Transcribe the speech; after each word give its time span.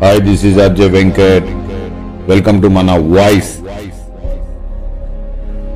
Hi 0.00 0.18
this 0.20 0.44
is 0.44 0.58
Arjay 0.58 0.90
Venkat 0.90 1.46
welcome 2.30 2.62
to 2.62 2.68
మన 2.68 2.90
voice 3.18 3.52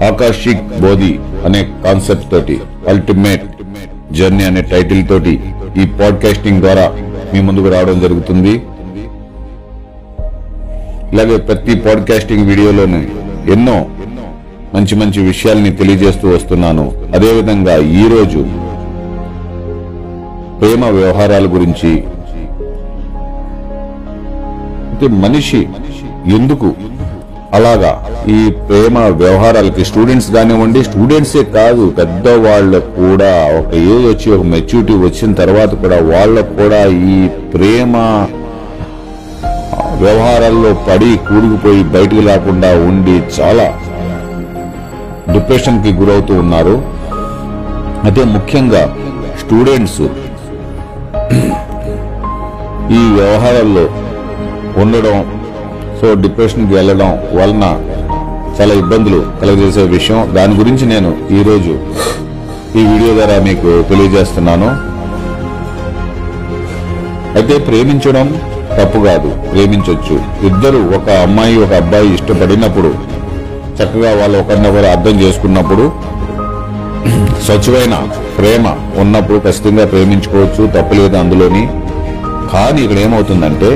Akashic 0.09 0.65
Bodhi 0.81 1.13
అనే 1.45 1.61
concept 1.85 2.31
తోటి 2.33 2.57
ultimate 2.89 3.47
journey 4.13 4.45
అనే 4.45 4.63
టైటిల్ 4.63 5.09
తోటి 5.09 5.35
ఈ 5.83 5.87
పాడ్కాస్టింగ్ 6.01 6.61
ద్వారా 6.61 6.87
మీ 7.35 7.41
ముందుకు 7.41 7.69
రావడం 7.69 8.01
జరుగుతుంది. 8.01 8.55
ఇలాగే 11.13 11.37
ప్రతి 11.37 11.77
పాడ్కాస్టింగ్ 11.77 12.47
వీడియోలోనే 12.47 13.03
ఎన్నో 13.53 13.79
మంచి 14.75 14.95
మంచి 14.95 15.21
విషయాల్ని 15.23 15.73
తెలియజేస్తూ 15.73 16.29
వస్తున్నాను. 16.29 16.87
అదేవిధంగా 17.15 17.77
ఈ 17.77 18.05
రోజు 18.17 18.43
ప్రేమ 20.61 20.85
వ్యవహారాల 20.99 21.47
గురించి 21.47 21.91
ప్రతి 25.01 25.17
మనిషి 25.21 25.59
ఎందుకు? 26.37 26.69
అలాగా 27.57 27.91
ఈ 28.35 28.41
ప్రేమ 28.67 28.99
వ్యవహారాలకి 29.21 29.83
స్టూడెంట్స్ 29.91 30.29
కానివ్వండి 30.35 30.81
స్టూడెంట్సే 30.89 31.43
కాదు 31.55 31.85
పెద్దవాళ్ళకు 31.99 32.91
కూడా 32.99 33.31
ఒక 33.59 33.71
ఏజ్ 33.93 34.05
వచ్చి 34.11 34.29
ఒక 34.37 34.45
మెచ్యూరిటీ 34.55 34.95
వచ్చిన 35.05 35.31
తర్వాత 35.41 35.71
కూడా 35.83 35.99
వాళ్ళకు 36.11 36.53
కూడా 36.61 36.81
ఈ 37.15 37.17
ప్రేమ 37.55 37.95
వ్యవహారాల్లో 40.03 40.73
పడి 40.89 41.11
కూరుకుపోయి 41.29 41.83
బయటికి 41.97 42.25
రాకుండా 42.29 42.73
ఉండి 42.89 43.17
చాలా 43.39 43.67
డిప్రెషన్కి 45.35 45.93
గురవుతూ 46.03 46.37
ఉన్నారు. 46.43 46.77
అయితే 48.05 48.25
ముఖ్యంగా 48.37 48.85
స్టూడెంట్స్ 49.43 50.03
ఈ 52.99 53.03
వ్యవహారాల్లో 53.17 53.87
ఉండడం 54.83 55.17
సో 56.01 56.09
డిప్రెషన్కి 56.25 56.73
వెళ్ళడం 56.75 57.11
వలన 57.39 57.65
చాలా 58.59 58.75
ఇబ్బందులు 58.83 59.19
కలగజేసే 59.41 59.85
విషయం. 59.97 60.21
దాని 60.37 60.55
గురించి 60.61 60.85
నేను 60.93 61.11
ఈరోజు 61.39 61.73
ఈ 62.79 62.83
వీడియో 62.91 63.13
ద్వారా 63.19 63.37
మీకు 63.49 63.71
తెలియజేస్తున్నాను. 63.91 64.69
అయితే 67.39 67.55
ప్రేమించడం 67.69 68.27
తప్పు 68.79 68.99
కాదు 69.07 69.31
ప్రేమించవచ్చు 69.53 70.17
ఇద్దరు 70.49 70.81
ఒక 70.99 71.11
అమ్మాయి 71.27 71.57
ఒక 71.65 71.73
అబ్బాయి 71.83 72.09
ఇష్టపడినప్పుడు 72.17 72.91
చక్కగా 73.79 74.11
వాళ్ళు 74.21 74.37
ఒకరినొకరు 74.43 74.89
అర్థం 74.95 75.15
చేసుకున్నప్పుడు 75.23 75.85
స్వచ్ఛమైన 77.47 77.95
ప్రేమ 78.39 78.67
ఉన్నప్పుడు 79.03 79.39
ఖచ్చితంగా 79.47 79.85
ప్రేమించుకోవచ్చు 79.93 80.63
తప్పులేదు 80.77 81.17
అందులోని. 81.17 81.63
కానీ 82.53 82.81
ఇక్కడ 82.85 82.99
ఏమవుతుందంటే 83.07 83.71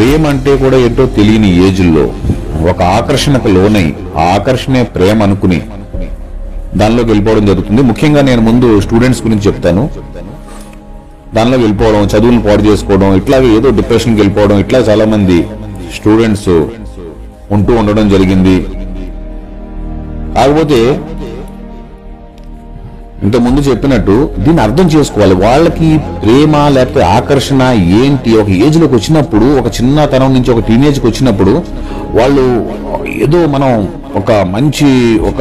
ప్రేమ 0.00 0.26
అంటే 0.32 0.52
కూడా 0.60 0.76
ఏంటో 0.84 1.04
తెలియని 1.16 1.48
ఏజ్లో 1.64 2.02
ఒక 2.70 2.80
ఆకర్షణకు 2.98 3.48
లోనై 3.56 3.82
ఆ 4.20 4.22
ఆకర్షణే 4.36 4.82
ప్రేమ 4.94 5.18
అనుకుని 5.26 5.58
దానిలోకి 6.80 7.08
వెళ్ళిపోవడం 7.10 7.44
జరుగుతుంది. 7.50 7.82
ముఖ్యంగా 7.88 8.20
నేను 8.28 8.42
ముందు 8.46 8.68
స్టూడెంట్స్ 8.84 9.20
గురించి 9.26 9.44
చెప్తాను. 9.48 9.82
దానిలో 11.36 11.56
వెళ్ళిపోవడం 11.64 12.02
చదువులను 12.12 12.42
పాడు 12.46 12.62
చేసుకోవడం 12.68 13.10
ఇట్లాగే 13.20 13.50
ఏదో 13.58 13.70
డిప్రెషన్కి 13.80 14.18
వెళ్ళిపోవడం 14.22 14.58
ఇట్లా 14.64 14.80
చాలా 14.88 15.06
మంది 15.14 15.38
స్టూడెంట్స్ 15.96 16.48
ఉంటూ 17.56 17.74
ఉండడం 17.82 18.08
జరిగింది. 18.14 18.56
కాకపోతే 20.38 20.80
ఇంత 23.24 23.36
ముందు 23.44 23.60
చెప్పినట్టు 23.60 24.14
దీన్ని 24.44 24.60
అర్థం 24.62 24.86
చేసుకోవాలి. 24.92 25.34
వాళ్ళకి 25.44 25.88
ప్రేమ 26.22 26.56
లేకపోతే 26.76 27.02
ఆకర్షణ 27.16 27.62
ఏంటి? 28.02 28.30
ఒక 28.42 28.48
ఏజ్లోకి 28.66 28.94
వచ్చినప్పుడు 28.94 29.46
ఒక 29.60 29.68
చిన్నతనం 29.76 30.30
నుంచి 30.36 30.50
ఒక 30.54 30.62
టీనేజ్కి 30.68 31.06
వచ్చినప్పుడు 31.06 31.54
వాళ్ళు 32.18 32.44
ఏదో 33.26 33.40
మనం 33.54 33.70
ఒక 34.20 34.32
మంచి 34.54 34.88
ఒక 35.30 35.40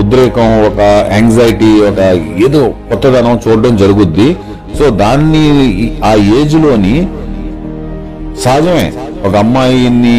ఉద్రేకం 0.00 0.48
ఒక 0.68 0.80
యాంగ్జైటీ 1.16 1.70
ఒక 1.90 1.98
ఏదో 2.46 2.62
కొత్తదనం 2.90 3.36
చూడడం 3.44 3.76
జరుగుద్ది. 3.82 4.28
సో 4.78 4.90
దాన్ని 5.02 5.46
ఆ 6.04 6.14
ఏజ్లోని 6.40 6.96
సహజమే. 8.44 8.88
ఒక 9.28 9.34
అమ్మాయిని 9.44 10.18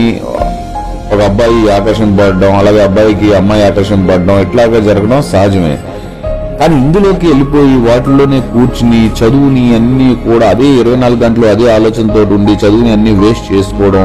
ఒక 1.13 1.19
అబ్బాయి 1.29 1.59
ఆకర్షణ 1.75 2.09
పడడం 2.19 2.55
అలాగే 2.57 2.81
అబ్బాయికి 2.83 3.27
అమ్మాయి 3.33 3.63
ఆకర్షణ 3.67 4.07
పడడం 4.09 4.35
ఇట్లాగా 4.39 4.79
జరగడం 4.87 5.21
సహజమే. 5.33 5.77
కానీ 6.59 6.75
ఇందులోకి 6.83 7.25
వెళ్ళిపోయి 7.31 7.75
వాటిల్లోనే 7.89 8.39
కూర్చుని 8.53 9.01
చదువుని 9.19 9.63
అన్ని 9.75 10.07
కూడా 10.25 10.45
అదే 10.53 10.69
ఇరవై 10.79 10.97
నాలుగు 11.03 11.21
గంటలు 11.25 11.45
అదే 11.51 11.67
ఆలోచనతో 11.75 12.21
ఉండి 12.37 12.53
చదువుని 12.63 12.91
అన్ని 12.95 13.11
వేస్ట్ 13.21 13.47
చేసుకోవడం 13.53 14.03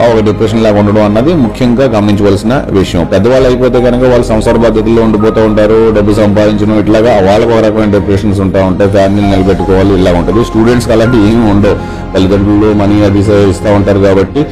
ఆ 0.00 0.04
ఒక 0.12 0.20
డిప్రెషన్ 0.28 0.62
లాగా 0.64 0.78
ఉండడం 0.82 1.02
అన్నది 1.08 1.32
ముఖ్యంగా 1.42 1.84
గమనించవలసిన 1.94 2.52
విషయం. 2.78 3.02
పెద్దవాళ్ళు 3.12 3.46
అయిపోతే 3.50 3.78
కనుక 3.86 4.02
వాళ్ళు 4.12 4.26
సంసార 4.30 4.56
బాధ్యతల్లో 4.64 5.02
ఉండిపోతూ 5.06 5.40
ఉంటారు 5.48 5.78
డబ్బు 5.96 6.12
సంపాదించడం 6.20 6.76
ఇట్లాగా 6.82 7.12
వాళ్ళకు 7.26 7.52
ఒక 7.56 7.60
రకమైన 7.66 7.90
డిప్రెషన్స్ 7.96 8.40
ఉంటా 8.44 8.60
ఉంటాయి 8.70 8.90
ఫ్యామిలీని 8.96 9.30
నిలబెట్టుకోవాలి 9.34 9.92
ఇలా 10.00 10.12
ఉంటుంది. 10.20 10.44
స్టూడెంట్స్ 10.50 10.88
అలాంటి 10.94 11.18
ఏమీ 11.28 11.44
ఉండవు. 11.52 11.76
తల్లిదండ్రులు 12.14 12.70
మనీ 12.80 12.96
అది 13.08 13.22
ఇస్తూ 13.52 13.68
ఉంటారు 13.78 14.02
కాబట్టి 14.08 14.42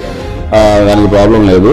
దానికి 0.88 1.10
ప్రాబ్లం 1.16 1.42
లేదు. 1.52 1.72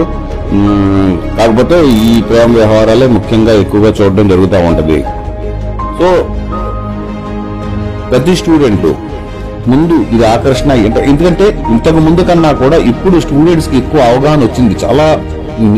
కాకపోతే 1.38 1.78
ఈ 2.08 2.12
ప్రేమ 2.28 2.50
వ్యవహారాలే 2.58 3.08
ముఖ్యంగా 3.18 3.54
ఎక్కువగా 3.62 3.92
చూడడం 3.98 4.28
జరుగుతూ 4.34 4.58
ఉంటుంది. 4.70 4.98
సో 5.98 6.08
ప్రతి 8.10 8.34
స్టూడెంట్ 8.40 8.88
ముందు 9.70 9.96
ఇది 10.14 10.24
ఆకర్షణ 10.26 10.72
ఎందుకంటే 11.12 11.46
ఇంతకు 11.74 12.00
ముందు 12.06 12.22
కన్నా 12.28 12.50
కూడా 12.62 12.76
ఇప్పుడు 12.92 13.16
స్టూడెంట్స్కి 13.20 13.76
ఎక్కువ 13.76 14.00
అవగాహన 14.10 14.40
వచ్చింది. 14.44 14.74
చాలా 14.84 15.06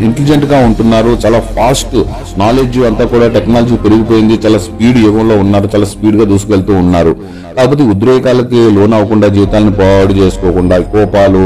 ఇంటెలిజెంట్గా 0.06 0.58
ఉంటున్నారు 0.68 1.10
చాలా 1.24 1.38
ఫాస్ట్ 1.54 1.94
నాలెడ్జ్ 2.42 2.78
అంతా 2.88 3.04
కూడా 3.12 3.26
టెక్నాలజీ 3.36 3.76
పెరిగిపోయింది 3.84 4.34
చాలా 4.44 4.58
స్పీడ్ 4.66 4.98
యుగంలో 5.06 5.36
ఉన్నారు 5.44 5.66
చాలా 5.74 5.86
స్పీడ్గా 5.92 6.24
దూసుకెళ్తూ 6.32 6.72
ఉన్నారు. 6.82 7.12
కాకపోతే 7.56 7.84
ఉద్రేకాలకి 7.92 8.60
లోన్ 8.76 8.94
అవ్వకుండా 8.98 9.28
జీవితాలను 9.36 9.72
పాడు 9.80 10.12
చేసుకోకుండా 10.20 10.78
కోపాలు 10.94 11.44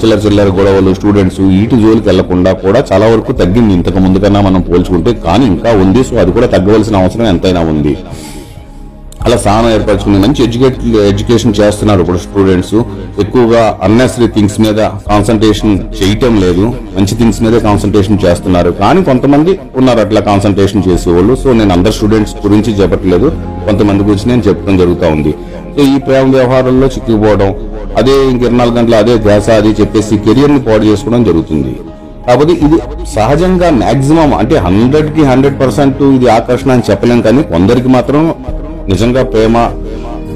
చిల్లర 0.00 0.18
చిల్లర 0.26 0.48
గొడవలు 0.58 0.92
స్టూడెంట్స్ 0.98 1.40
ఈటి 1.60 1.78
జోలికి 1.84 2.06
వెళ్ళకుండా 2.10 2.52
కూడా 2.64 2.82
చాలా 2.92 3.08
వరకు 3.14 3.32
తగ్గింది. 3.42 3.74
ఇంతకు 3.78 3.98
ముందు 4.06 4.22
కన్నా 4.24 4.42
మనం 4.48 4.62
పోల్చుకుంటే 4.70 5.12
కానీ 5.26 5.46
ఇంకా 5.54 5.72
ఉంది 5.84 6.02
సో 6.10 6.16
అది 6.24 6.32
కూడా 6.38 6.48
తగ్గవలసిన 6.56 7.02
అవసరం 7.04 7.28
ఎంతైనా 7.34 7.62
ఉంది. 7.74 7.94
అలా 9.26 9.36
స్థానం 9.42 9.68
ఏర్పరచుకుని 9.74 10.18
మంచి 10.22 10.40
ఎడ్యుకేట్ 10.46 10.78
ఎడ్యుకేషన్ 11.10 11.54
చేస్తున్నారు 11.58 12.00
ఇప్పుడు 12.04 12.18
స్టూడెంట్స్ 12.24 12.74
ఎక్కువగా 13.22 13.62
అన్నెసరీ 13.86 14.26
థింగ్స్ 14.36 14.56
మీద 14.64 14.80
కాన్సన్ట్రేషన్ 15.10 15.74
చేయటం 15.98 16.34
లేదు. 16.44 16.64
మంచి 16.96 17.14
థింగ్స్ 17.20 17.40
మీద 17.44 17.56
కాన్సన్ట్రేషన్ 17.66 18.18
చేస్తున్నారు. 18.24 18.70
కానీ 18.80 19.00
కొంతమంది 19.08 19.52
ఉన్నారు 19.80 20.00
అట్లా 20.04 20.20
కాన్సన్ట్రేషన్ 20.30 20.86
చేసేవాళ్ళు. 20.88 21.34
సో 21.42 21.48
నేను 21.60 21.72
అందరు 21.76 21.94
స్టూడెంట్స్ 21.98 22.34
గురించి 22.46 22.72
చెప్పట్లేదు. 22.80 23.28
కొంతమంది 23.66 24.04
గురించి 24.08 24.28
నేను 24.32 24.44
చెప్పడం 24.48 24.76
జరుగుతూ 24.82 25.08
ఉంది. 25.16 25.34
సో 25.76 25.82
ఈ 25.94 25.96
ప్రేమ 26.06 26.26
వ్యవహారంలో 26.36 26.88
చిక్కుపోవడం 26.94 27.50
అదే 28.00 28.14
ఇంక 28.32 28.42
ఇరవై 28.46 28.58
నాలుగు 28.60 28.76
గంటలు 28.78 28.96
అదే 29.02 29.14
ధ్యాస 29.26 29.48
అది 29.60 29.70
చెప్పేసి 29.80 30.14
కెరియర్ని 30.26 30.60
పాడు 30.68 30.84
చేసుకోవడం 30.90 31.24
జరుగుతుంది. 31.30 31.72
కాకపోతే 32.26 32.52
ఇది 32.66 32.76
సహజంగా 33.14 33.68
మాక్సిమం 33.80 34.30
అంటే 34.40 34.56
హండ్రెడ్కి 34.66 35.22
హండ్రెడ్ 35.30 35.56
పర్సెంట్ 35.62 36.02
ఇది 36.16 36.28
ఆకర్షణ 36.38 36.70
అని 36.76 36.86
చెప్పలేం 36.90 37.20
కానీ 37.26 37.42
కొందరికి 37.52 37.90
మాత్రం 37.96 38.22
నిజంగా 38.92 39.22
ప్రేమ 39.32 39.56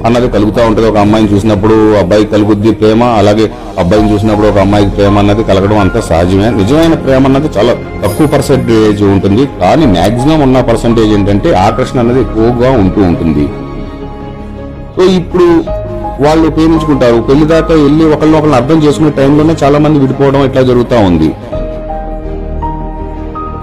అన్నది 0.05 0.27
కలుగుతూ 0.29 0.61
ఉంటుంది. 0.69 0.87
ఒక 0.89 0.97
అమ్మాయిని 0.97 1.29
చూసినప్పుడు 1.33 1.75
అబ్బాయికి 2.01 2.31
కలుగుద్ది 2.31 2.71
ప్రేమ 2.81 3.03
అలాగే 3.21 3.45
అబ్బాయిని 3.81 4.09
చూసినప్పుడు 4.13 4.47
ఒక 4.47 4.57
అమ్మాయికి 4.57 4.91
ప్రేమ 4.91 5.17
అన్నది 5.17 5.43
కలగడం 5.43 5.79
అంతా 5.79 6.01
సహజమే. 6.01 6.49
నిజమైన 6.49 6.93
ప్రేమ 6.93 7.25
అన్నది 7.25 7.49
చాలా 7.57 7.73
తక్కువ 8.03 8.27
పర్సెంటేజ్ 8.27 9.03
ఉంటుంది. 9.03 9.45
కానీ 9.61 9.85
మాక్సిమం 9.85 10.41
ఉన్న 10.47 10.61
పర్సెంటేజ్ 10.61 11.13
ఏంటంటే 11.17 11.51
ఆకర్షణ 11.53 11.99
అన్నది 11.99 12.21
ఎక్కువగా 12.21 12.71
ఉంటూ 12.83 13.01
ఉంటుంది. 13.01 13.45
సో 14.95 15.03
ఇప్పుడు 15.19 15.49
వాళ్ళు 16.23 16.47
ప్రేమించుకుంటారు. 16.49 17.17
పెళ్ళి 17.27 17.45
దాకా 17.45 17.73
వెళ్ళి 17.73 18.05
ఒకళ్ళు 18.13 18.37
ఒకళ్ళని 18.37 18.57
అర్థం 18.61 18.79
చేసుకునే 18.83 19.11
టైంలోనే 19.19 19.53
చాలా 19.63 19.77
మంది 19.79 19.99
విడిపోవడం 19.99 20.41
ఇట్లా 20.45 20.61
జరుగుతూ 20.61 20.97
ఉంది. 21.09 21.29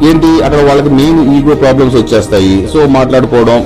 ఏంటి? 0.08 0.30
అక్కడ 0.44 0.60
వాళ్ళకి 0.68 0.88
మెయిన్ 0.88 1.20
ఈగో 1.36 1.54
ప్రాబ్లమ్స్ 1.54 1.96
వచ్చేస్తాయి. 1.96 2.68
సో 2.72 2.78
మాట్లాడుకోవడం 2.86 3.58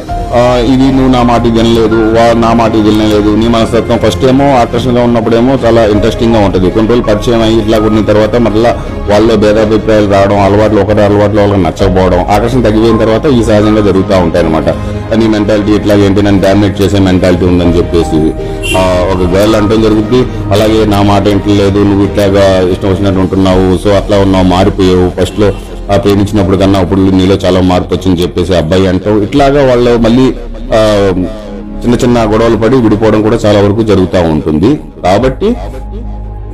ఇది 0.71 0.87
నువ్వు 0.88 1.11
నా 1.12 1.21
మాట 1.29 1.43
వినలేదు 1.55 1.97
వా 2.15 2.25
నా 2.43 2.50
మాట 2.55 2.73
వినలేదు 2.85 3.31
నీ 3.37 3.47
మనస్తత్వం 3.49 3.99
ఫస్ట్ 4.03 4.25
ఏమో 4.25 4.47
ఆకర్షణగా 4.61 5.03
ఉన్నప్పుడేమో 5.03 5.53
చాలా 5.65 5.82
ఇంట్రెస్టింగ్గా 5.87 6.41
ఉంటది. 6.47 6.67
కొన్ని 6.71 6.88
రోజులు 6.91 7.05
పరిచయం 7.09 7.43
అయ్యి 7.47 7.56
ఇట్లా 7.62 7.79
కొన్ని 7.79 8.03
తర్వాత 8.11 8.35
మళ్ళీ 8.44 8.71
వాళ్ళ 9.11 9.29
భేదాభిప్రాయాలు 9.43 10.09
రావడం 10.15 10.38
అలవాట్లు 10.44 10.81
ఒకటి 10.82 11.03
అలవాట్లు 11.06 11.41
వాళ్ళకి 11.43 11.62
నచ్చకపోవడం 11.65 12.21
ఆకర్షణ 12.37 12.61
తగ్గిపోయిన 12.67 12.99
తర్వాత 12.99 13.27
ఈ 13.37 13.43
సహజంగా 13.43 13.82
జరుగుతూ 13.88 14.17
ఉంటాయి 14.27 14.44
అనమాట 14.44 14.69
నీ 15.21 15.27
మెంటాలిటీ 15.29 15.73
ఇట్లా 15.79 15.94
ఏంటి? 16.00 16.21
నన్ను 16.23 16.41
డామినేట్ 16.43 16.77
చేసే 16.81 16.99
మెంటాలిటీ 17.06 17.44
ఉందని 17.47 17.77
చెప్పేసి 17.79 18.21
ఒక 19.12 19.23
గర్ల్ 19.35 19.56
అంటే 19.56 19.77
జరుగుతుంది 19.85 20.21
అలాగే 20.55 20.81
నా 20.87 21.00
మాట 21.09 21.25
వింటలేదు 21.29 21.81
నువ్వు 21.88 22.05
ఇట్లాగా 22.05 22.44
ఇష్టం 22.75 22.88
వచ్చినట్టు 22.93 23.21
ఉంటున్నావు 23.21 23.67
సో 23.79 23.91
అట్లా 23.97 24.19
ఉన్నావు 24.19 24.49
మారిపోయావు 24.53 25.09
ఫస్ట్లో 25.19 25.49
ప్రేమించినప్పుడు 26.04 26.56
కన్నా 26.62 26.78
ఇప్పుడు 26.84 27.02
నీలో 27.19 27.37
చాలా 27.44 27.60
మార్పు 27.70 27.92
వచ్చింది 27.96 28.22
చెప్పేసి 28.22 28.52
అబ్బాయి 28.60 28.84
అంటాం 28.90 29.16
ఇట్లాగా 29.26 29.60
వాళ్ళు 29.70 29.92
మళ్ళీ 30.04 30.26
చిన్న 31.82 31.94
చిన్న 32.02 32.19
గొడవలు 32.32 32.58
పడి 32.62 32.76
విడిపోవడం 32.84 33.20
కూడా 33.26 33.37
చాలా 33.44 33.58
వరకు 33.64 33.82
జరుగుతూ 33.90 34.20
ఉంటుంది. 34.34 34.70
కాబట్టి 35.04 35.48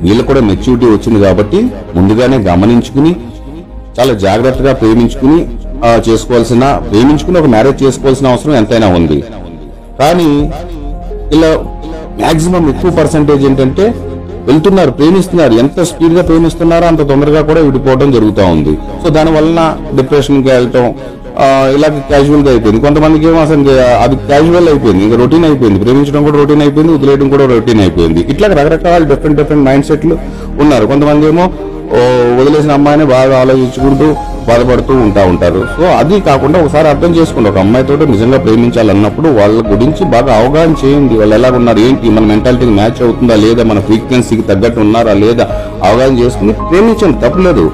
వీళ్ళు 0.04 0.22
కూడా 0.30 0.40
మెచ్యూరిటీ 0.48 0.86
వచ్చింది 0.94 1.20
కాబట్టి 1.26 1.60
ముందుగానే 1.96 2.38
గమనించుకుని 2.48 3.12
చాలా 3.98 4.12
జాగ్రత్తగా 4.24 4.72
ప్రేమించుకుని 4.80 5.38
చేసుకోవాల్సిన 6.08 6.64
ప్రేమించుకుని 6.90 7.38
ఒక 7.42 7.48
మ్యారేజ్ 7.54 7.82
చేసుకోవాల్సిన 7.84 8.26
అవసరం 8.32 8.54
ఎంతైనా 8.60 8.88
ఉంది. 8.98 9.18
కానీ 10.00 10.28
ఇలా 11.36 11.50
మాక్సిమం 12.20 12.64
ఎక్కువ 12.72 12.90
పర్సంటేజ్ 12.98 13.42
ఏంటంటే 13.48 13.86
వెళ్తున్నారు 14.48 14.92
ప్రేమిస్తున్నారు. 14.98 15.54
ఎంత 15.62 15.80
స్పీడ్గా 15.90 16.22
ప్రేమిస్తున్నారో 16.28 16.86
అంత 16.92 17.02
తొందరగా 17.10 17.40
కూడా 17.50 17.60
విడిపోవడం 17.66 18.08
జరుగుతూ 18.16 18.44
ఉంది. 18.54 18.74
సో 19.02 19.08
దాని 19.16 19.30
వలన 19.36 19.60
డిప్రెషన్కి 19.98 20.48
వెళ్ళటం 20.54 20.86
ఇలాగ 21.76 21.96
క్యాజువల్గా 22.10 22.50
అయిపోయింది. 22.52 22.80
కొంతమందికి 22.84 23.24
ఏమో 23.30 23.40
అసలు 23.46 23.72
అది 24.04 24.16
క్యాజువల్ 24.28 24.68
అయిపోయింది. 24.72 25.02
ఇంకా 25.06 25.16
రొటీన్ 25.22 25.44
అయిపోయింది. 25.48 25.78
ప్రేమించడం 25.84 26.22
కూడా 26.26 26.36
రొటీన్ 26.42 26.62
అయిపోయింది 26.66 26.92
వదిలేయడం 26.96 27.28
కూడా 27.34 27.46
రొటీన్ 27.54 27.80
అయిపోయింది. 27.86 28.20
ఇట్లా 28.32 28.48
రకరకాల 28.60 29.02
డిఫరెంట్ 29.12 29.38
డిఫరెంట్ 29.40 29.64
మైండ్ 29.68 29.86
సెట్లు 29.90 30.14
ఉన్నారు. 30.62 30.86
కొంతమంది 30.92 31.26
ఏమో 31.32 31.44
వదిలేసిన 32.38 32.70
అమ్మాయిని 32.78 33.04
బాగా 33.16 33.34
ఆలోచించుకుంటూ 33.42 34.06
బాధపడుతూ 34.48 34.92
ఉంటా 35.04 35.22
ఉంటారు. 35.32 35.60
సో 35.76 35.84
అది 36.00 36.16
కాకుండా 36.28 36.56
ఒకసారి 36.62 36.88
అర్థం 36.92 37.10
చేసుకోండి 37.18 37.50
ఒక 37.52 37.58
అమ్మాయితో 37.64 37.96
నిజంగా 38.14 38.38
ప్రేమించాలన్నప్పుడు 38.44 39.28
వాళ్ళ 39.38 39.56
గురించి 39.72 40.04
బాగా 40.14 40.32
అవగాహన 40.40 40.74
చేయండి. 40.82 41.14
వాళ్ళు 41.20 41.36
ఎలా 41.38 41.50
ఉన్నారు 41.60 41.80
ఏంటి 41.88 42.12
మన 42.16 42.24
మెంటాలిటీకి 42.32 42.74
మ్యాచ్ 42.80 43.00
అవుతుందా 43.06 43.36
లేదా 43.46 43.64
మన 43.70 43.80
ఫ్రీక్వెన్సీకి 43.88 44.46
తగ్గట్టు 44.50 44.80
ఉన్నారా 44.86 45.16
లేదా 45.24 45.46
అవగాహన 45.88 46.14
చేసుకుని 46.22 46.54
ప్రేమించండి. 46.70 47.18
తప్పలేదు. 47.24 47.66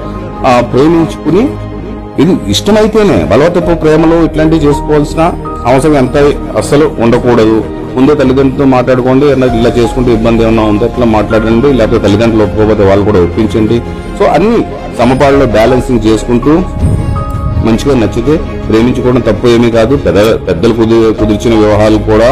ఆ 0.51 0.53
ప్రేమించుకుని 0.73 1.43
ఇది 2.23 2.33
ఇష్టమైతేనే 2.53 3.15
బలవతపు 3.29 3.75
ప్రేమలో 3.83 4.17
ఇట్లాంటివి 4.27 4.65
చేసుకోవాల్సిన 4.65 5.21
అవసరం 5.69 5.95
ఎంత 6.01 6.17
అస్సలు 6.59 6.87
ఉండకూడదు. 7.03 7.57
ముందే 7.95 8.13
తల్లిదండ్రులతో 8.19 8.65
మాట్లాడుకోండి 8.73 9.25
ఇలా 9.59 9.71
చేసుకుంటే 9.77 10.09
ఇబ్బంది 10.17 10.43
ఏమైనా 10.45 10.63
ఉందో 10.71 10.85
ఇట్లా 10.91 11.05
మాట్లాడండి 11.15 11.69
లేకపోతే 11.79 12.01
తల్లిదండ్రులు 12.05 12.43
ఒప్పుకోకపోతే 12.45 12.83
వాళ్ళు 12.89 13.03
కూడా 13.09 13.19
ఒప్పించండి. 13.27 13.77
సో 14.17 14.25
అన్ని 14.37 14.57
సమపాలలో 14.99 15.45
బ్యాలెన్సింగ్ 15.57 16.05
చేసుకుంటూ 16.07 16.53
మంచిగా 17.67 17.93
నచ్చితే 18.01 18.35
ప్రేమించుకోవడం 18.69 19.21
తప్పు 19.29 19.45
ఏమీ 19.47 19.69
కాదు. 19.77 19.95
పెద్ద 20.05 20.19
పెద్దలు 20.47 20.73
కుది 20.79 20.97
కుదిర్చిన 21.19 21.53
వివాహాలు 21.63 21.99
కూడా 22.11 22.29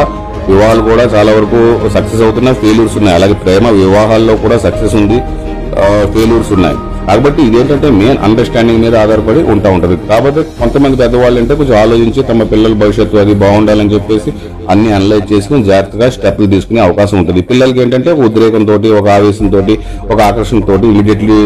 వివాహాలు 0.48 0.82
కూడా 0.90 1.04
చాలా 1.14 1.32
వరకు 1.38 1.60
సక్సెస్ 1.94 2.22
అవుతున్నాయి. 2.22 2.56
ఫెయిల్యూర్స్ 2.62 2.96
ఉన్నాయి. 3.00 3.16
అలాగే 3.18 3.36
ప్రేమ 3.44 3.68
వివాహాల్లో 3.82 4.34
కూడా 4.44 4.58
సక్సెస్ 4.66 4.94
ఉంది. 5.02 5.18
ఫెయిల్యూర్స్ 6.14 6.52
ఉన్నాయి. 6.58 6.78
కాబట్టి 7.08 7.40
ఇదేంటంటే 7.48 7.88
మెయిన్ 8.00 8.18
అండర్స్టాండింగ్ 8.26 8.82
మీద 8.84 8.94
ఆధారపడి 9.02 9.40
ఉంటా 9.52 9.68
ఉంటది. 9.76 9.96
కాబట్టి 10.10 10.40
కొంతమంది 10.60 10.96
పెద్దవాళ్ళు 11.02 11.38
అంటే 11.42 11.54
కొంచెం 11.60 11.76
ఆలోచించి 11.82 12.20
తమ 12.30 12.44
పిల్లల 12.52 12.74
భవిష్యత్తు 12.82 13.16
అది 13.22 13.34
బాగుండాలని 13.44 13.92
చెప్పేసి 13.94 14.32
అన్ని 14.72 14.90
అనలైజ్ 14.98 15.26
చేసుకుని 15.32 15.62
జాగ్రత్తగా 15.70 16.08
స్టెప్లు 16.16 16.46
తీసుకునే 16.54 16.80
అవకాశం 16.86 17.16
ఉంటుంది. 17.22 17.42
పిల్లలకి 17.50 17.80
ఏంటంటే 17.84 18.10
ఒక 18.16 18.24
ఉద్రేకంతో 18.30 18.74
ఒక 19.00 19.08
ఆవేశంతో 19.18 19.60
ఒక 20.12 20.20
ఆకర్షణతో 20.30 20.76
ఇమీడియట్లీ 20.92 21.38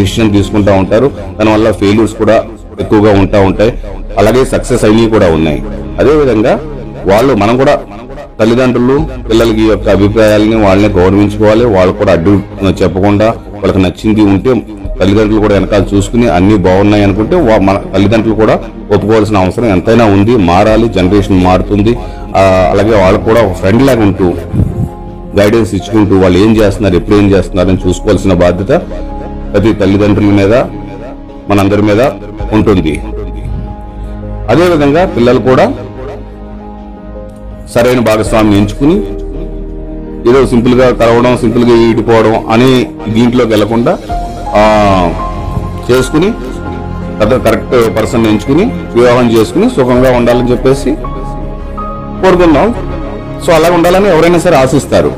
డిసిషన్ 0.00 0.32
తీసుకుంటా 0.36 0.72
ఉంటారు. 0.82 1.10
దానివల్ల 1.38 1.70
ఫెయిల్యూర్స్ 1.82 2.16
కూడా 2.22 2.36
ఎక్కువగా 2.82 3.12
ఉంటా 3.22 3.38
ఉంటాయి. 3.50 3.72
అలాగే 4.20 4.42
సక్సెస్ 4.54 4.84
అయినవి 4.88 5.08
కూడా 5.14 5.28
ఉన్నాయి. 5.36 5.60
అదేవిధంగా 6.00 6.52
వాళ్ళు 7.10 7.32
మనం 7.42 7.54
కూడా 7.62 7.74
తల్లిదండ్రులు 8.40 8.96
పిల్లలకి 9.28 9.64
యొక్క 9.70 9.86
అభిప్రాయాలని 9.96 10.58
వాళ్ళని 10.66 10.90
గౌరవించుకోవాలి. 10.98 11.64
వాళ్ళు 11.76 11.92
కూడా 12.00 12.12
అడ్డు 12.18 12.32
చెప్పకుండా 12.80 13.28
వాళ్ళకి 13.60 13.80
నచ్చింది 13.86 14.22
ఉంటే 14.32 14.52
తల్లిదండ్రులు 15.00 15.40
కూడా 15.44 15.54
వెనకాల 15.58 15.84
చూసుకుని 15.92 16.26
అన్ని 16.36 16.56
బాగున్నాయి 16.66 17.04
అనుకుంటే 17.06 17.36
మన 17.68 17.76
తల్లిదండ్రులు 17.94 18.36
కూడా 18.42 18.54
ఒప్పుకోవాల్సిన 18.94 19.36
అవసరం 19.44 19.68
ఎంతైనా 19.76 20.04
ఉంది. 20.16 20.34
మారాలి 20.50 20.86
జనరేషన్ 20.96 21.38
మారుతుంది. 21.48 21.92
అలాగే 22.72 22.94
వాళ్ళు 23.02 23.20
కూడా 23.28 23.40
ఒక 23.46 23.54
ఫ్రెండ్ 23.60 23.84
లాగా 23.88 24.02
ఉంటూ 24.08 24.26
గైడెన్స్ 25.38 25.72
ఇచ్చుకుంటూ 25.78 26.14
వాళ్ళు 26.22 26.38
ఏం 26.44 26.52
చేస్తున్నారు 26.60 26.96
ఎప్పుడు 27.00 27.16
ఏం 27.20 27.26
చేస్తున్నారు 27.34 27.70
అని 27.72 27.80
చూసుకోవాల్సిన 27.84 28.34
బాధ్యత 28.44 28.72
ప్రతి 29.52 29.72
తల్లిదండ్రుల 29.82 30.32
మీద 30.40 30.54
మనందరి 31.50 31.82
మీద 31.90 32.02
ఉంటుంది. 32.56 32.94
అదేవిధంగా 34.52 35.02
పిల్లలు 35.16 35.40
కూడా 35.48 35.64
సరైన 37.74 38.00
భాగస్వామిని 38.08 38.56
ఎంచుకుని 38.60 38.96
ఏదో 40.30 40.40
సింపుల్గా 40.52 40.86
కలవడం 41.02 41.34
సింపుల్గా 41.42 41.76
ఈడిపోవడం 41.86 42.34
అని 42.54 42.70
దీంట్లోకి 43.16 43.50
వెళ్ళకుండా 43.54 43.94
చేసుకుని 45.88 46.30
కరెక్ట్ 47.46 47.74
పర్సన్ 47.96 48.28
ఎంచుకుని 48.32 48.64
వివాహం 48.98 49.26
చేసుకుని 49.34 49.66
సుఖంగా 49.76 50.10
ఉండాలని 50.18 50.50
చెప్పేసి 50.52 50.90
కోరుకుందాం. 52.22 52.68
సో 53.44 53.50
అలా 53.56 53.68
ఉండాలని 53.76 54.08
ఎవరైనా 54.14 54.38
సరే 54.44 54.56
ఆశిస్తారు. 54.62 55.10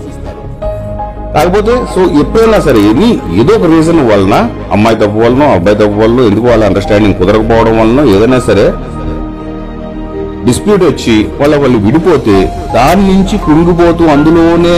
కాకపోతే 1.35 1.75
సో 1.93 2.01
ఎప్పుడైనా 2.23 2.59
సరే 2.67 2.81
ఇది 2.93 3.09
ఏదో 3.43 3.53
ఒక 3.59 3.69
రీజన్ 3.75 4.01
వలన 4.11 4.35
అమ్మాయి 4.75 4.99
తప్పు 5.03 5.19
వలన 5.25 5.45
అబ్బాయి 5.59 5.79
తప్పు 5.83 5.97
వలన 6.03 6.27
ఎందుకు 6.31 6.47
వాళ్ళ 6.51 6.63
అండర్స్టాండింగ్ 6.71 7.17
కుదరకపోవడం 7.21 7.77
వలన 7.83 8.01
ఏదైనా 8.15 8.41
సరే 8.49 8.67
డిస్ప్యూట్ 10.49 10.85
వచ్చి 10.91 11.17
వాళ్ళ 11.41 11.55
వాళ్ళు 11.63 11.79
విడిపోతే 11.87 12.37
దాని 12.77 13.05
నుంచి 13.13 13.37
కుంగిపోతూ 13.47 14.05
అందులోనే 14.15 14.77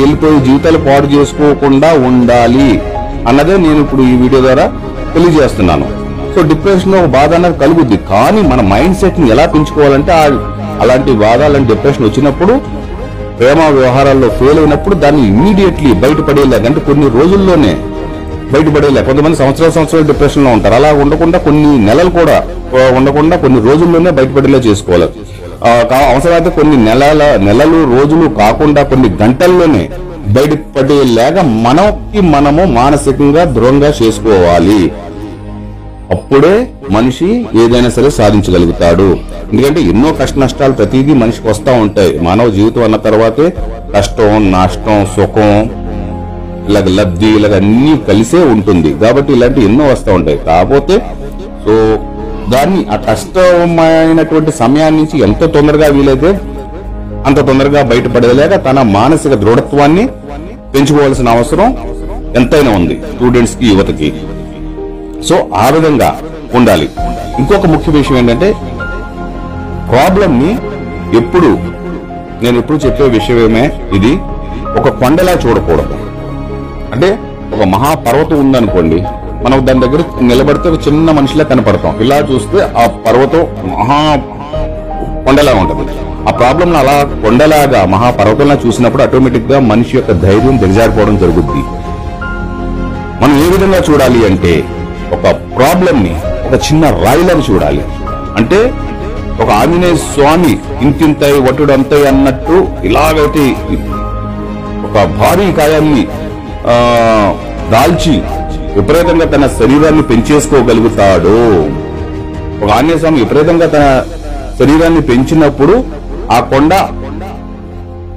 వెళ్ళిపోయి 0.00 0.38
జీవితాలు 0.46 0.78
పాడు 0.88 1.06
చేసుకోకుండా 1.14 1.90
ఉండాలి 2.08 2.68
అన్నదే 3.30 3.56
నేను 3.64 3.78
ఇప్పుడు 3.84 4.02
ఈ 4.10 4.14
వీడియో 4.22 4.40
ద్వారా 4.46 4.66
తెలియజేస్తున్నాను. 5.14 5.86
సో 6.34 6.42
డిప్రెషన్ 6.50 6.94
ఒక 7.00 7.08
బాధ 7.16 7.30
అన్నది 7.38 7.56
కలుగుద్ది. 7.62 7.96
కానీ 8.12 8.42
మన 8.50 8.60
మైండ్ 8.72 8.98
సెట్ని 9.00 9.26
ఎలా 9.34 9.44
పెంచుకోవాలంటే 9.54 10.12
ఆ 10.20 10.24
అలాంటి 10.82 11.12
బాధ 11.24 11.40
అలాంటి 11.48 11.70
డిప్రెషన్ 11.72 12.06
వచ్చినప్పుడు 12.08 12.54
ప్రేమ 13.38 13.60
వ్యవహారాల్లో 13.76 14.28
ఫెయిల్ 14.38 14.58
అయినప్పుడు 14.62 14.94
దాన్ని 15.02 15.22
ఇమీడియట్లీ 15.32 15.90
బయటపడేలాగా 16.04 16.66
అంటే 16.70 16.80
కొన్ని 16.88 17.06
రోజుల్లోనే 17.18 17.72
బయటపడేలే 18.54 19.02
కొంతమంది 19.08 19.36
సంవత్సరాల 19.42 19.72
సంవత్సరాలు 19.76 20.06
డిప్రెషన్లో 20.10 20.50
ఉంటారు. 20.56 20.74
అలా 20.80 20.90
ఉండకుండా 21.02 21.38
కొన్ని 21.46 21.70
నెలలు 21.88 22.10
కూడా 22.18 22.36
ఉండకుండా 22.98 23.36
కొన్ని 23.44 23.60
రోజుల్లోనే 23.68 24.10
బయటపడేలా 24.18 24.60
చేసుకోవాలి. 24.68 25.08
అవసరమైతే 25.64 26.50
కొన్ని 26.58 26.76
నెలల 26.88 27.22
నెలలు 27.48 27.80
రోజులు 27.94 28.26
కాకుండా 28.40 28.82
కొన్ని 28.92 29.08
గంటల్లోనే 29.22 29.84
బయటపడేలాగా 30.36 31.42
మనకి 31.66 32.20
మనము 32.34 32.64
మానసికంగా 32.78 33.42
దృఢంగా 33.54 33.90
చేసుకోవాలి. 34.00 34.82
అప్పుడే 36.14 36.54
మనిషి 36.96 37.28
ఏదైనా 37.62 37.90
సరే 37.96 38.08
సాధించగలుగుతాడు. 38.18 39.08
ఎందుకంటే 39.52 39.80
ఎన్నో 39.92 40.10
కష్ట 40.20 40.38
నష్టాలు 40.38 40.74
ప్రతిదీ 40.80 41.12
మనిషికి 41.22 41.48
వస్తూ 41.48 41.72
ఉంటాయి. 41.84 42.12
మానవ 42.26 42.48
జీవితం 42.58 42.84
అన్న 42.86 42.98
తర్వాతే 43.06 43.46
కష్టం 43.96 44.52
నష్టం 44.56 44.98
సుఖం 45.14 45.54
ఇలాగ 46.68 46.88
లబ్ధి 46.98 47.30
ఇలాగ 47.38 47.54
అన్ని 47.62 47.94
కలిసే 48.08 48.40
ఉంటుంది. 48.54 48.90
కాబట్టి 49.02 49.32
ఇలాంటి 49.36 49.60
ఎన్నో 49.68 49.84
వస్తూ 49.92 50.10
ఉంటాయి. 50.18 50.38
కాకపోతే 50.50 50.96
సో 51.64 51.74
దాన్ని 52.50 52.86
ఆ 52.92 52.96
కష్టమైనటువంటి 52.96 54.52
సమయాన్ని 54.52 55.02
నుంచి 55.02 55.22
ఎంత 55.22 55.44
తొందరగా 55.44 55.86
వీలైతే 55.86 56.40
అంత 57.26 57.38
తొందరగా 57.46 57.82
బయటపడేలాగా 57.82 58.56
తన 58.56 58.82
మానసిక 58.82 59.34
దృఢత్వాన్ని 59.34 60.06
పెంచుకోవాల్సిన 60.74 61.28
అవసరం 61.28 61.76
ఎంతైనా 62.36 62.70
ఉంది 62.70 63.02
స్టూడెంట్స్కి 63.14 63.66
యువతకి. 63.66 64.12
సో 65.28 65.48
ఆ 65.54 65.68
విధంగా 65.68 66.20
ఉండాలి. 66.54 66.88
ఇంకొక 67.38 67.66
ముఖ్య 67.66 67.92
విషయం 67.92 68.18
ఏంటంటే 68.18 68.52
ప్రాబ్లం 69.90 70.38
ని 70.42 70.52
ఎప్పుడు 71.16 71.58
నేను 72.44 72.58
ఎప్పుడు 72.58 72.78
చెప్పే 72.78 73.04
విషయమే 73.04 73.80
ఇది 73.94 74.18
ఒక 74.78 74.88
కొండలా 74.88 75.32
చూడకూడదు. 75.32 75.96
అంటే 76.92 77.18
ఒక 77.54 77.62
మహాపర్వతం 77.62 78.40
ఉందనుకోండి 78.40 79.04
మనం 79.44 79.66
దాని 79.66 79.80
దగ్గర 79.80 80.00
నిలబడితే 80.22 80.68
చిన్న 80.86 81.10
మనిషిలా 81.10 81.44
కనపడతాం. 81.44 81.94
ఇలా 82.00 82.18
చూస్తే 82.30 82.58
ఆ 82.76 82.84
పర్వతం 83.06 83.42
మహా 83.70 84.00
కొండలా 85.26 85.52
ఉంటుంది. 85.54 85.84
ఆ 86.28 86.32
ప్రాబ్లం 86.32 86.76
అలా 86.76 86.96
కొండలాగా 87.22 87.84
మహాపర్వతంలా 87.86 88.54
చూసినప్పుడు 88.66 89.02
ఆటోమేటిక్గా 89.02 89.60
మనిషి 89.62 89.96
యొక్క 89.96 90.12
ధైర్యం 90.22 90.58
దిగజారిపోవడం 90.58 91.16
జరుగుద్ది. 91.16 91.62
మనం 93.22 93.34
ఏ 93.38 93.48
విధంగా 93.48 93.80
చూడాలి 93.88 94.26
అంటే 94.26 94.52
ఒక 95.12 95.24
ప్రాబ్లం 95.56 95.96
ని 96.02 96.12
ఒక 96.46 96.54
చిన్న 96.66 96.84
రాయిలని 97.04 97.42
చూడాలి. 97.50 97.82
అంటే 98.36 98.60
ఒక 99.42 99.50
ఆంజనేయ 99.52 99.96
స్వామి 100.06 100.52
ఇంతింతై 100.82 101.32
వటుడంతై 101.40 102.06
అన్నట్టు 102.06 102.56
ఇలాగైతే 102.84 103.44
ఒక 104.86 105.04
భారీ 105.18 105.52
కాయాన్ని 105.52 106.02
ఆ, 106.68 106.74
దాల్చి 107.70 108.14
విపరీతంగా 108.76 109.26
తన 109.26 109.46
శరీరాన్ని 109.60 110.02
పెంచేసుకోగలుగుతాడు. 110.02 111.36
ఒక 112.64 112.70
ఆంజనేయ 112.70 112.98
స్వామి 112.98 113.18
విపరీతంగా 113.18 113.66
తన 113.66 113.86
శరీరాన్ని 114.58 115.00
పెంచినప్పుడు 115.00 115.84
ఆ 116.32 116.40
కొండ 116.40 116.74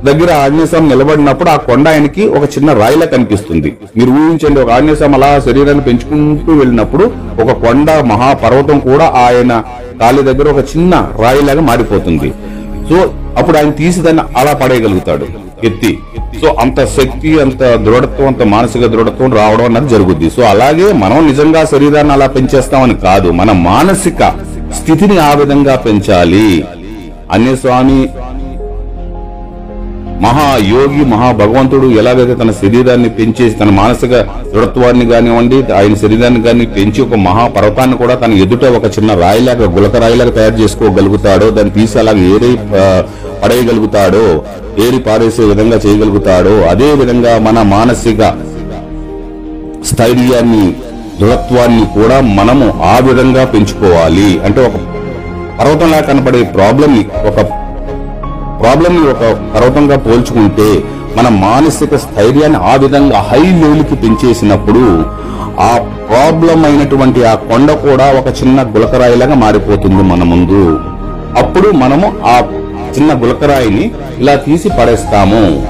దగ్గర 0.08 0.32
ఆంజనేయ 0.32 0.66
స్వామి 0.66 0.88
నిలబడినప్పుడు 0.90 1.50
ఆ 1.50 1.56
కొండ 1.56 1.86
ఆయనకి 1.88 2.28
ఒక 2.28 2.44
చిన్న 2.44 2.74
రాయిలా 2.74 3.06
కనిపిస్తుంది. 3.06 3.70
మీరు 3.98 4.10
ఊహించండి 4.10 4.62
ఒక 4.62 4.72
ఆంజనేయ 4.72 4.96
స్వామి 4.96 5.16
అలా 5.16 5.40
శరీరాన్ని 5.40 5.84
పెంచుకుంటూ 5.84 6.54
వెళ్ళినప్పుడు 6.54 7.06
ఒక 7.42 7.52
కొండ 7.66 7.92
మహాపర్వతం 7.92 8.80
కూడా 8.80 9.06
ఆయన 9.26 9.64
కాలి 10.02 10.22
దగ్గర 10.22 10.50
ఒక 10.50 10.64
చిన్న 10.74 10.94
రాయిలాగా 11.22 11.62
మారిపోతుంది. 11.62 12.34
సో 12.90 12.98
అప్పుడు 13.38 13.58
ఆయన 13.58 13.70
తీసి 13.70 14.00
దాన్ని 14.00 14.24
అలా 14.38 14.54
పడేయగలుగుతాడు. 14.54 15.28
ఎత్తి. 15.64 16.00
సో 16.42 16.48
అంత 16.60 16.80
శక్తి 16.98 17.32
అంత 17.40 17.62
దృఢత్వం 17.86 18.28
అంత 18.28 18.44
మానసిక 18.54 18.86
దృఢత్వం 18.86 19.34
రావడం 19.34 19.66
అన్నది 19.66 19.90
జరుగుద్ది. 19.90 20.30
సో 20.30 20.42
అలాగే 20.42 20.88
మనం 21.04 21.28
నిజంగా 21.28 21.62
శరీరాన్ని 21.66 22.14
అలా 22.14 22.28
పెంచేస్తామని 22.28 22.96
కాదు 23.08 23.30
మన 23.40 23.52
మానసిక 23.52 24.22
స్థితిని 24.80 25.18
ఆ 25.18 25.34
విధంగా 25.34 25.76
పెంచాలి. 25.76 26.50
అన్య 27.32 27.56
స్వామి 27.56 28.00
మహాయోగి 30.22 31.06
మహాభగవంతుడు 31.06 31.88
ఎలాగైతే 31.92 32.36
తన 32.36 32.52
శరీరాన్ని 32.52 33.10
పెంచేసి 33.10 33.56
తన 33.56 33.70
మానసిక 33.70 34.14
దృఢత్వాన్ని 34.54 35.06
కానివ్వండి 35.06 35.64
ఆయన 35.72 35.94
శరీరాన్ని 35.94 36.44
కానీ 36.44 36.66
పెంచి 36.66 37.02
ఒక 37.02 37.16
మహాపర్వతాన్ని 37.16 37.98
కూడా 37.98 38.16
తన 38.16 38.34
ఎదుట 38.34 38.66
ఒక 38.66 38.86
చిన్న 38.98 39.14
రాయిలాగా 39.14 39.66
గులక 39.66 39.96
రాయిలాగా 39.96 40.32
తయారు 40.32 40.62
చేసుకోగలుగుతాడో 40.62 41.50
దాన్ని 41.50 41.72
తీసి 41.72 42.00
అలాగే 42.00 42.22
ఏరి 42.36 42.58
పడేయగలుగుతాడో 43.42 44.44
ఏరి 44.80 45.00
పారేసే 45.00 45.44
విధంగా 45.44 45.78
చేయగలుగుతాడో 45.78 46.64
అదే 46.64 46.94
విధంగా 46.94 47.38
మన 47.38 47.62
మానసిక 47.62 48.22
స్థైర్యాన్ని 49.86 50.74
దృఢత్వాన్ని 51.20 51.86
కూడా 52.00 52.22
మనము 52.22 52.84
ఆ 52.84 53.00
విధంగా 53.00 53.46
పెంచుకోవాలి. 53.46 54.42
అంటే 54.46 54.62
ఒక 54.62 54.74
పర్వతంలా 55.60 56.00
కనపడే 56.00 56.44
ప్రాబ్లం 56.44 57.06
ఒక 57.28 57.38
ప్రాబ్లమ్ని 58.66 59.10
ఒక 59.10 59.18
పర్వతంగా 59.56 59.98
పోల్చుకుంటే 59.98 60.84
మన 61.18 61.30
మానసిక 61.30 61.96
స్థైర్యాన్ని 61.96 62.58
ఆ 62.58 62.76
విధంగా 62.76 63.20
హై 63.20 63.40
లెవెల్కి 63.40 63.96
పెంచేసినప్పుడు 63.96 65.06
ఆ 65.60 65.90
ప్రాబ్లం 66.10 66.66
అయినటువంటి 66.66 67.26
ఆ 67.26 67.36
కొండ 67.36 67.72
కూడా 67.72 68.12
ఒక 68.20 68.28
చిన్న 68.28 68.62
గులకరాయిలాగా 68.62 69.36
మారిపోతుంది 69.36 70.04
మన 70.04 70.24
ముందు. 70.24 70.80
అప్పుడు 71.40 71.72
మనము 71.72 72.14
ఆ 72.26 72.42
చిన్న 72.98 73.14
గులకరాయిని 73.14 73.92
ఇలా 74.18 74.36
తీసి 74.36 74.70
పడేస్తాము. 74.70 75.68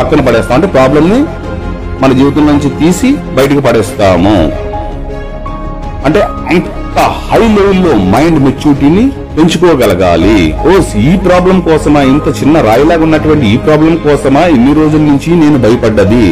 పక్కన 0.00 0.20
పడేస్తాం. 0.20 0.54
అంటే 0.54 0.66
ప్రాబ్లం 0.66 1.08
ని 1.08 1.24
మన 2.02 2.12
జీవితం 2.12 2.46
నుంచి 2.46 2.70
తీసి 2.70 3.12
బయటకు 3.12 3.60
పడేస్తాము. 3.60 4.52
అంటే 6.04 6.20
అంత 6.20 6.98
హై 6.98 7.38
లెవెల్లో 7.38 7.94
మైండ్ 7.94 8.44
మెచ్యూరిటీని 8.44 9.10
పెంచుకోగలగాలి 9.36 10.36
ఓస్ 10.72 10.96
ఈ 10.96 11.16
ప్రాబ్లం 11.16 11.60
కోసమా? 11.60 12.02
ఇంత 12.02 12.28
చిన్న 12.40 12.60
రాయిలాగా 12.60 13.02
ఉన్నటువంటి 13.02 13.46
ఈ 13.46 13.56
ప్రాబ్లం 13.56 13.96
కోసమా? 13.96 14.42
ఇన్ని 14.46 14.74
రోజుల 14.74 15.00
నుంచి 15.00 15.30
నేను 15.42 15.58
భయపడ్డది. 15.58 16.26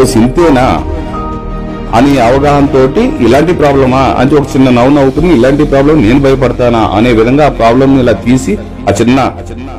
ఓ 0.00 0.04
ఇంతేనా 0.20 0.66
అని 1.98 2.12
అవగాహనతోటి 2.18 3.02
ఇలాంటి 3.26 3.52
ప్రాబ్లమా? 3.52 4.02
అంటే 4.20 4.34
ఒక 4.36 4.46
చిన్న 4.54 4.70
నవ్వు 4.70 4.92
నవ్వుకుని 4.96 5.30
ఇలాంటి 5.34 5.64
ప్రాబ్లం 5.64 5.96
నేను 6.02 6.20
భయపడతానా? 6.20 6.82
అనే 6.96 7.12
విధంగా 7.12 7.44
ఆ 7.44 7.48
ప్రాబ్లం 7.48 8.00
ఇలా 8.00 8.12
తీసి 8.26 8.52
ఆ 8.88 8.92
చిన్న 9.00 9.18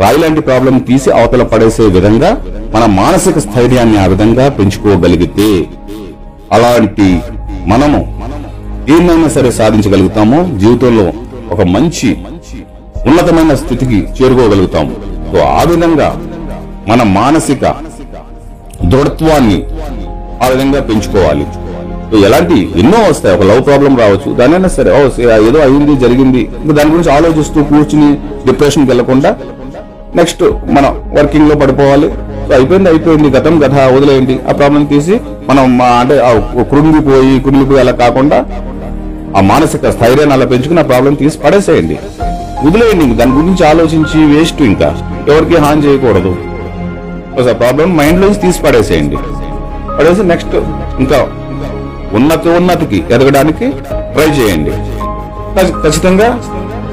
రాయి 0.02 0.18
లాంటి 0.18 0.42
ప్రాబ్లం 0.42 0.78
తీసి 0.80 1.10
అవతల 1.12 1.44
పడేసే 1.44 1.84
విధంగా 1.98 2.32
మన 2.74 2.86
మానసిక 2.86 3.40
స్థైర్యాన్ని 3.40 3.98
ఆ 3.98 4.06
విధంగా 4.06 4.50
పెంచుకోగలిగితే 4.50 5.50
అలాంటి 6.52 7.10
మనము 7.68 8.00
ఏమైనా 8.90 9.28
సరే 9.28 9.52
సాధించగలుగుతామో 9.52 10.40
జీవితంలో 10.58 11.08
ఒక 11.52 11.62
మంచి 11.68 12.10
ఉన్నతమైన 13.08 13.54
స్థితికి 13.56 14.00
చేరుకోగలుగుతాం. 14.18 14.96
సో 15.32 15.38
ఆ 15.38 15.64
విధంగా 15.72 16.10
మన 16.88 17.04
మానసిక 17.04 17.64
దృఢత్వాన్ని 18.86 19.64
ఆ 20.44 20.48
విధంగా 20.48 20.82
పెంచుకోవాలి. 20.82 21.46
ఎలాంటి 22.26 22.80
ఎన్నో 22.80 23.00
వస్తాయి. 23.10 23.36
ఒక 23.38 23.44
లవ్ 23.44 23.66
ప్రాబ్లం 23.66 23.98
రావచ్చు. 23.98 24.34
దానైనా 24.34 24.68
సరే 24.68 24.92
ఓ 24.92 25.02
ఏదో 25.48 25.60
అయింది 25.60 25.96
జరిగింది. 25.96 26.42
ఇంకా 26.64 26.74
దాని 26.74 26.92
గురించి 26.92 27.12
ఆలోచిస్తూ 27.12 27.64
కూర్చుని 27.64 28.10
డిప్రెషన్కి 28.46 28.90
వెళ్ళకుండా 28.92 29.36
నెక్స్ట్ 30.16 30.44
మనం 30.78 31.14
వర్కింగ్లో 31.18 31.56
పడిపోవాలి. 31.56 32.10
సో 32.48 32.54
అయిపోయింది 32.54 32.90
అయిపోయింది. 32.90 33.30
గతం 33.38 33.54
గత 33.66 33.94
వదిలేయండి. 33.96 34.40
ఆ 34.50 34.52
ప్రాబ్లం 34.52 34.84
తీసి 34.86 35.20
మనం 35.50 35.82
అంటే 35.82 36.20
ఆ 36.20 36.32
కృంగిపోయి 36.72 37.40
కృంగిపోయి 37.40 37.80
అలా 37.80 37.92
కాకుండా 37.92 38.46
ఆ 39.38 39.42
మానసిక 39.42 39.90
స్థైర్యాన్ని 39.90 40.34
అలా 40.34 40.46
పెంచుకుని 40.46 40.80
ఆ 40.80 40.84
ప్రాబ్లం 40.84 41.14
తీసి 41.14 41.38
పడేసేయండి. 41.38 41.98
వదిలేయండి 42.66 43.16
దాని 43.16 43.32
గురించి 43.32 43.68
ఆలోచించి 43.68 44.20
వేస్ట్ 44.36 44.62
ఇంకా. 44.62 44.90
ఎవరికి 45.30 45.56
హాని 45.58 45.82
చేయకూడదు. 45.82 46.36
ఆ 47.50 47.54
ప్రాబ్లం 47.54 47.98
మైండ్ 47.98 48.22
లోంచి 48.22 48.36
తీసి 48.36 48.62
పడేసేయండి. 48.64 49.18
పడేసి 49.98 50.24
నెక్స్ట్ 50.24 50.56
ఇంకా 51.00 51.28
ఉన్నత 52.14 52.48
ఉన్నతికి 52.48 53.04
ఎదగడానికి 53.12 53.68
ట్రై 54.16 54.30
చేయండి. 54.40 54.72
ఖచ్చితంగా 55.84 56.40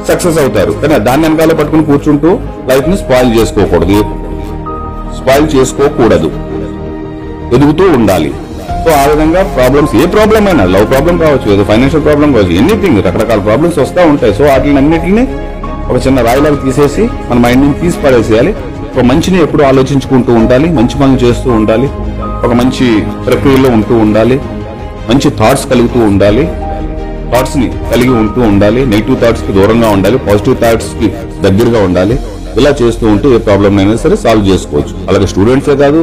సక్సెస్ 0.09 0.39
అవుతారు. 0.39 0.73
కానీ 0.73 0.99
దాన్ని 0.99 1.29
వెనకాల 1.29 1.53
పట్టుకుని 1.53 1.85
కూర్చుంటూ 1.85 2.39
లైఫ్ని 2.69 2.97
స్పాయిల్ 2.97 3.39
చేసుకోకూడదు. 3.39 4.01
స్పాయిల్ 5.19 5.49
చేసుకోకూడదు. 5.57 6.31
ఎదుగుతూ 7.55 7.85
ఉండాలి. 7.99 8.33
సో 8.85 8.91
ఆ 8.95 9.05
విధంగా 9.11 9.43
ప్రాబ్లమ్స్ 9.43 9.97
ఏ 9.97 10.07
ప్రాబ్లం 10.07 10.47
అయినా 10.47 10.65
లవ్ 10.65 10.91
ప్రాబ్లం 10.91 11.19
కావచ్చు 11.19 11.53
ఏదో 11.55 11.65
ఫైనాన్షియల్ 11.65 12.05
ప్రాబ్లం 12.05 12.33
కావచ్చు 12.33 12.51
ఎనీథింగ్ 12.51 12.99
రకరకాల 12.99 13.39
ప్రాబ్లమ్స్ 13.39 13.79
వస్తూ 13.79 14.07
ఉంటాయి. 14.07 14.35
సో 14.35 14.45
వాటిని 14.45 14.77
అన్నింటినీ 14.77 15.25
ఒక 15.91 15.99
చిన్న 16.07 16.21
రాయిలాగా 16.27 16.59
తీసేసి 16.65 17.03
మన 17.29 17.39
మైండ్ 17.45 17.63
నుంచి 17.65 17.81
తీసి 17.83 17.99
పడేసేయాలి. 18.05 18.53
ఒక 18.93 19.05
మంచిని 19.11 19.39
ఎప్పుడు 19.45 19.63
ఆలోచించుకుంటూ 19.71 20.33
ఉండాలి 20.41 20.69
మంచి 20.79 20.95
పనులు 21.01 21.19
చేస్తూ 21.25 21.49
ఉండాలి 21.59 21.89
ఒక 22.47 22.53
మంచి 22.61 22.87
ప్రక్రియలో 23.27 23.69
ఉంటూ 23.77 23.95
ఉండాలి 24.05 24.37
మంచి 25.11 25.29
థాట్స్ 25.41 25.67
కలుగుతూ 25.73 26.01
ఉండాలి 26.11 26.45
థాట్స్ని 27.33 27.67
కలిగి 27.93 28.13
ఉంటూ 28.23 28.41
ఉండాలి 28.53 28.81
నెగిటివ్ 28.93 29.19
థాట్స్కి 29.23 29.53
దూరంగా 29.59 29.89
ఉండాలి 29.97 30.19
పాజిటివ్ 30.29 30.57
థాట్స్కి 30.63 31.09
దగ్గరగా 31.47 31.81
ఉండాలి 31.89 32.17
ఇలా 32.61 32.71
చేస్తూ 32.81 33.05
ఉంటే 33.15 33.29
ఏ 33.37 33.39
ప్రాబ్లం 33.49 33.75
అయినా 33.81 33.97
సరే 34.05 34.17
సాల్వ్ 34.23 34.45
చేసుకోవచ్చు. 34.51 34.95
అలాగే 35.09 35.27
స్టూడెంట్సే 35.33 35.77
కాదు 35.83 36.01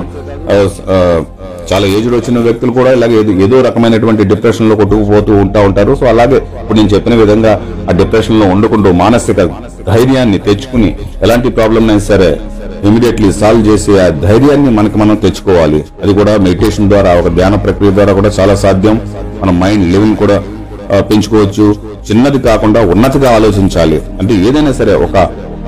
చాలా 1.74 1.88
ఏజ్డ్ 1.88 2.14
వచ్చిన 2.14 2.40
వ్యక్తులు 2.40 2.72
కూడా 2.72 2.92
ఇలాగే 2.92 3.44
ఏదో- 3.44 3.66
రకమైనటువంటి 3.66 4.24
డిప్రెషన్లో 4.24 4.76
కొట్టుకుపోతూ 4.76 5.34
ఉంటా 5.34 5.60
ఉంటారు. 5.60 5.96
సో 5.96 6.06
అలాగే 6.06 6.38
ఇప్పుడు 6.38 6.78
నేను 6.78 6.90
చెప్పిన 6.90 7.16
విధంగా 7.16 7.62
ఆ 7.90 7.92
డిప్రెషన్లో 7.92 8.46
ఉండకుండా 8.46 8.92
మానసిక 8.92 9.38
ధైర్యాన్ని 9.88 10.38
తెచ్చుకుని 10.38 10.96
ఎలాంటి 11.22 11.50
ప్రాబ్లం 11.50 11.88
అయినా 11.88 12.00
సరే 12.00 12.40
ఇమీడియట్లీ 12.84 13.32
సాల్వ్ 13.32 13.68
చేసే 13.68 14.00
ఆ 14.00 14.08
ధైర్యాన్ని 14.08 14.70
మనకి 14.70 14.98
మనం 14.98 15.16
తెచ్చుకోవాలి. 15.16 15.84
అది 16.04 16.14
కూడా 16.14 16.38
మెడిటేషన్ 16.38 16.90
ద్వారా 16.90 17.14
ఒక 17.14 17.28
ధ్యాన 17.28 17.56
ప్రక్రియ 17.56 17.92
ద్వారా 17.92 18.14
కూడా 18.14 18.32
చాలా 18.40 18.56
సాధ్యం. 18.56 19.02
మన 19.44 19.52
మైండ్ 19.52 19.92
లెవెల్ 19.92 20.16
కూడా 20.16 20.44
పెంచుకోవచ్చు. 21.00 21.76
చిన్నది 22.12 22.40
కాకుండా 22.40 22.82
ఉన్నతిగా 22.82 23.36
ఆలోచించాలి. 23.36 24.02
అంటే 24.22 24.34
ఏదైనా 24.34 24.72
సరే 24.72 24.94
ఒక 24.94 25.18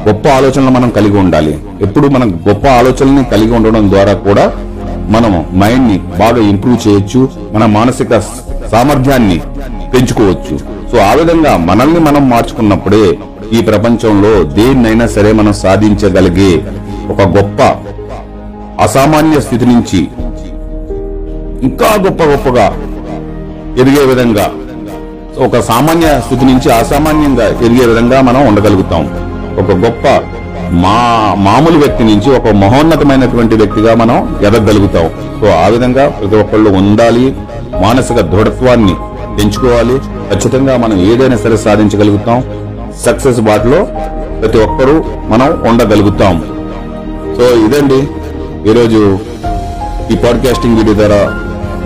గొప్ప 0.07 0.27
ఆలోచనలు 0.27 0.69
మనం 0.69 0.89
కలిగి 0.89 1.17
ఉండాలి. 1.17 1.60
ఎప్పుడు 1.81 2.07
మనం 2.07 2.39
గొప్ప 2.48 2.67
ఆలోచనల్ని 2.67 3.24
కలిగి 3.24 3.51
ఉండడం 3.51 3.89
ద్వారా 3.89 4.13
కూడా 4.13 4.53
మనం 5.15 5.33
మైండ్ని 5.61 5.97
బాగా 6.21 6.41
ఇంప్రూవ్ 6.51 6.79
చేయొచ్చు 6.87 7.21
మన 7.53 7.65
మానసిక 7.77 8.19
సామర్థ్యాన్ని 8.71 9.37
పెంచుకోవచ్చు. 9.93 10.55
సో 10.91 10.97
ఆ 11.09 11.11
విధంగా 11.13 11.57
మనల్ని 11.69 11.99
మనం 11.99 12.23
మార్చుకున్నప్పుడే 12.29 13.05
ఈ 13.57 13.61
ప్రపంచంలో 13.61 14.31
దేన్నైనా 14.57 15.07
సరే 15.07 15.31
మనం 15.39 15.53
సాధించగలిగే 15.63 16.51
ఒక 17.13 17.21
గొప్ప 17.37 17.59
అసామాన్య 18.85 19.37
స్థితి 19.41 19.65
నుంచి 19.65 19.99
ఇంకా 21.67 21.89
గొప్ప 22.05 22.23
గొప్పగా 22.23 22.65
ఎదిగే 23.81 24.03
విధంగా 24.05 24.45
ఒక 25.45 25.59
సామాన్య 25.59 26.07
స్థితి 26.25 26.45
నుంచి 26.45 26.69
అసామాన్యంగా 26.71 27.47
ఎదిగే 27.65 27.85
విధంగా 27.85 28.21
మనం 28.21 28.41
ఉండగలుగుతాం. 28.47 29.03
ఒక 29.61 29.71
గొప్ప 29.85 30.05
మా 30.71 31.36
మామూలు 31.38 31.77
వ్యక్తి 31.77 32.03
నుంచి 32.03 32.38
ఒక 32.38 32.47
మహోన్నతమైనటువంటి 32.47 33.55
వ్యక్తిగా 33.55 33.95
మనం 33.95 34.38
ఎదగలుగుతాం 34.45 35.09
సో 35.41 35.47
ఆ 35.47 35.67
విధంగా 35.67 36.09
ప్రతి 36.09 36.36
ఒక్కళ్ళు 36.36 36.69
ఉండాలి 36.69 37.36
మానసిక 37.81 38.19
దృఢత్వాన్ని 38.19 38.95
పెంచుకోవాలి. 39.38 40.00
ఖచ్చితంగా 40.33 40.77
మనం 40.77 41.01
ఏదైనా 41.01 41.38
సరే 41.38 41.57
సాధించగలుగుతాం. 41.57 42.43
సక్సెస్ 43.05 43.39
బాటలో 43.39 43.88
ప్రతి 44.41 44.57
ఒక్కరూ 44.57 45.03
మనం 45.27 45.69
ఉండగలుగుతాం. 45.69 46.43
సో 47.38 47.55
ఇదండి 47.55 48.07
ఈరోజు 48.69 49.19
ఈ 50.12 50.15
పాడ్కాస్టింగ్ 50.15 50.77
వీడియో 50.77 50.95
ద్వారా 50.95 51.33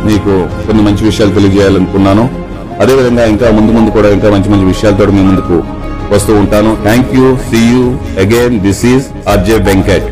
మీకు 0.05 0.47
కొన్ని 0.67 0.83
మంచి 0.83 1.05
విషయాలు 1.05 1.31
తెలియజేయాలనుకున్నాను. 1.31 2.29
అదేవిధంగా 2.81 3.25
ఇంకా 3.25 3.51
ముందు 3.51 3.71
ముందు 3.71 3.89
కూడా 3.89 4.09
ఇంకా 4.09 4.29
మంచి 4.29 4.49
మంచి 4.49 4.65
విషయాలతో 4.65 5.05
మీ 5.05 5.21
ముందుకు 5.21 5.63
వస్తూ 6.11 6.33
ఉంటాను 6.35 6.71
thank 6.83 7.13
you 7.17 7.27
see 7.49 7.61
you 7.73 7.83
again 8.23 8.57
this 8.59 8.83
is 8.93 9.05
RJ 9.27 9.57
Venkat 9.67 10.07